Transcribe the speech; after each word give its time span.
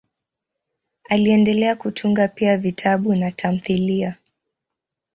Aliendelea 1.09 1.75
kutunga 1.75 2.27
pia 2.27 2.57
vitabu 2.57 3.15
na 3.15 3.31
tamthiliya. 3.31 4.15